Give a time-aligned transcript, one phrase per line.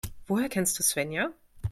[0.27, 1.29] Woher kennst du Svenja?